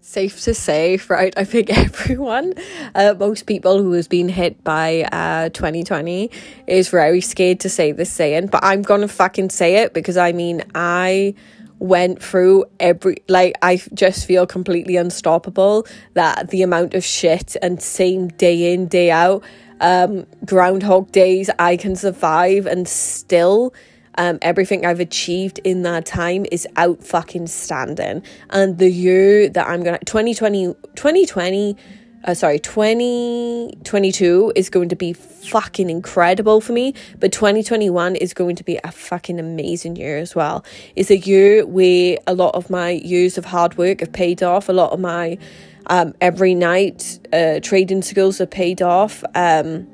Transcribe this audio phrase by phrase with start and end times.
[0.00, 1.32] safe to say, right?
[1.36, 2.54] I think everyone,
[2.94, 6.30] uh, most people who has been hit by uh, 2020
[6.66, 10.32] is very scared to say this saying, but I'm gonna fucking say it because I
[10.32, 11.34] mean, I
[11.80, 17.82] went through every like I just feel completely unstoppable that the amount of shit and
[17.82, 19.42] same day in day out
[19.80, 23.72] um groundhog days I can survive and still
[24.16, 28.22] um, everything I've achieved in that time is out fucking standing.
[28.50, 31.76] And the year that I'm gonna 2020 2020
[32.22, 38.54] uh, sorry 2022 is going to be fucking incredible for me but 2021 is going
[38.56, 40.62] to be a fucking amazing year as well.
[40.96, 44.68] It's a year where a lot of my years of hard work have paid off.
[44.68, 45.38] A lot of my
[45.86, 49.24] um, every night uh, trading skills have paid off.
[49.34, 49.88] Um,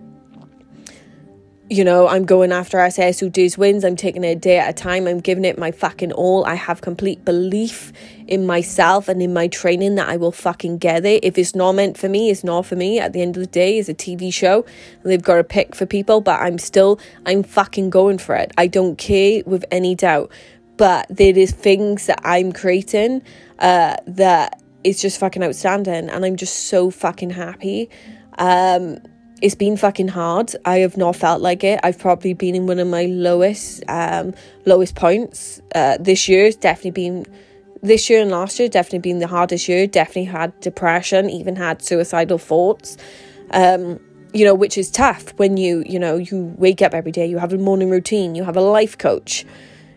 [1.69, 3.85] you know, I'm going after SAS Who Dares Wins.
[3.85, 5.09] I'm taking it a day at a time.
[5.09, 6.45] I'm giving it my fucking all.
[6.45, 7.93] I have complete belief
[8.29, 11.25] in myself and in my training that I will fucking get it.
[11.25, 13.01] If it's not meant for me, it's not for me.
[13.01, 14.65] At the end of the day, it's a TV show
[15.03, 18.53] they've got to pick for people, but I'm still, I'm fucking going for it.
[18.57, 20.31] I don't care with any doubt.
[20.77, 23.23] But there is things that I'm creating
[23.59, 26.11] uh, that is just fucking outstanding.
[26.11, 27.91] And I'm just so fucking happy.
[28.39, 28.99] Um,
[29.43, 30.53] it's been fucking hard.
[30.65, 31.79] I have not felt like it.
[31.83, 34.35] I've probably been in one of my lowest um
[34.65, 35.61] lowest points.
[35.75, 37.27] Uh this year it's definitely been
[37.83, 39.87] this year and last year definitely been the hardest year.
[39.87, 42.97] Definitely had depression, even had suicidal thoughts.
[43.51, 44.01] Um
[44.33, 47.39] you know, which is tough when you, you know, you wake up every day, you
[47.39, 49.47] have a morning routine, you have a life coach,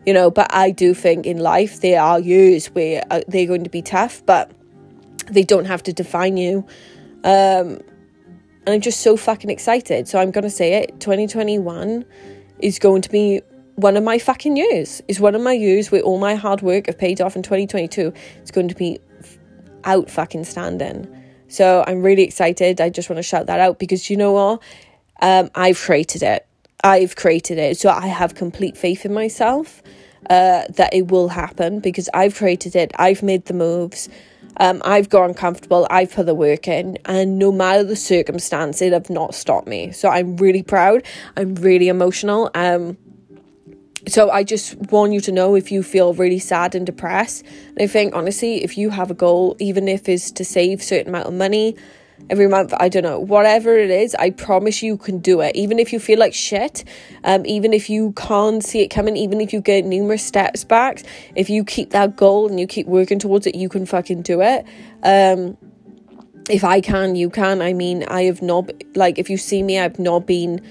[0.06, 3.66] you know, but I do think in life there are years where uh, they're going
[3.66, 4.52] to be tough, but
[5.28, 6.66] they don't have to define you.
[7.24, 7.80] Um
[8.70, 10.08] and I'm just so fucking excited.
[10.08, 12.06] So I'm going to say it 2021
[12.60, 13.42] is going to be
[13.78, 15.02] one of my fucking years.
[15.08, 18.14] Is one of my years where all my hard work have paid off in 2022.
[18.38, 19.00] It's going to be
[19.86, 21.08] out fucking standing.
[21.48, 22.80] So I'm really excited.
[22.80, 24.62] I just want to shout that out because you know what?
[25.20, 26.46] Um, I've created it.
[26.84, 27.80] I've created it.
[27.80, 29.82] So I have complete faith in myself
[30.30, 32.92] uh, that it will happen because I've created it.
[33.00, 34.10] I've made the moves.
[34.60, 38.92] Um, I've gone comfortable, I've put the work in, and no matter the circumstance, it
[38.94, 39.92] have not stopped me.
[39.92, 41.04] So I'm really proud.
[41.38, 42.52] I'm really emotional.
[42.54, 42.98] Um,
[44.08, 47.46] so I just want you to know if you feel really sad and depressed.
[47.70, 51.10] And I think honestly, if you have a goal, even if it's to save certain
[51.10, 51.76] amount of money,
[52.30, 52.74] every month.
[52.80, 55.56] I don't know, whatever it is, I promise you can do it.
[55.56, 56.84] Even if you feel like shit,
[57.24, 61.04] um, even if you can't see it coming, even if you get numerous steps back,
[61.36, 64.42] if you keep that goal and you keep working towards it, you can fucking do
[64.42, 64.66] it.
[65.04, 65.58] Um,
[66.50, 67.62] if I can, you can.
[67.62, 70.62] I mean, I have not, like, if you see me, I've not been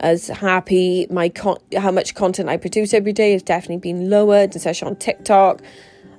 [0.00, 1.06] as happy.
[1.10, 4.96] My con- how much content I produce every day has definitely been lowered, especially on
[4.96, 5.62] TikTok.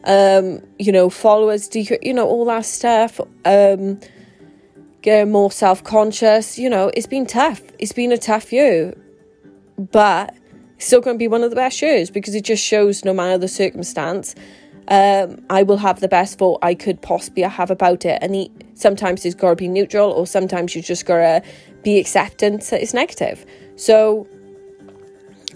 [0.06, 3.20] Um, you know, followers, you know, all that stuff.
[3.44, 4.00] Um,
[5.02, 6.58] get more self conscious.
[6.58, 7.62] You know, it's been tough.
[7.80, 8.96] It's been a tough year,
[9.78, 10.36] but
[10.76, 13.14] it's still going to be one of the best years because it just shows no
[13.14, 14.36] matter the circumstance,
[14.88, 18.20] um, I will have the best thought I could possibly have about it.
[18.22, 21.44] And he, sometimes it's got to be neutral, or sometimes you just got to
[21.84, 23.46] be acceptant that it's negative.
[23.76, 24.28] So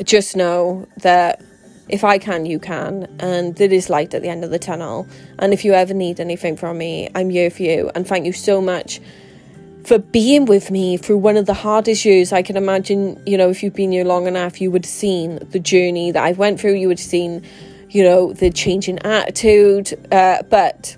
[0.04, 1.44] just know that
[1.90, 5.08] if I can, you can, and there is light at the end of the tunnel.
[5.40, 7.92] And if you ever need anything from me, I'm here for you.
[7.94, 9.02] And thank you so much
[9.85, 13.21] for being with me through one of the hardest years I can imagine.
[13.25, 16.23] You know, if you've been here long enough, you would have seen the journey that
[16.23, 16.73] I went through.
[16.73, 17.44] You would have seen,
[17.89, 20.95] you know, the change in attitude, uh, but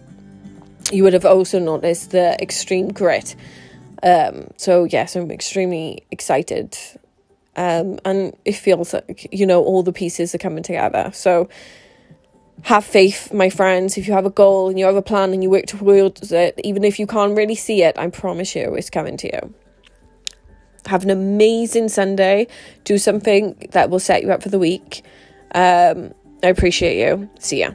[0.92, 3.36] you would have also noticed the extreme grit.
[4.04, 6.78] Um, so yes, I'm extremely excited,
[7.56, 11.10] um, and it feels like you know all the pieces are coming together.
[11.14, 11.50] So
[12.64, 13.98] have faith, my friends.
[13.98, 16.60] If you have a goal and you have a plan and you work towards it,
[16.64, 19.54] even if you can't really see it, I promise you it's coming to you.
[20.88, 22.48] Have an amazing Sunday.
[22.84, 25.04] Do something that will set you up for the week.
[25.54, 26.14] Um,
[26.44, 27.30] I appreciate you.
[27.40, 27.72] See ya.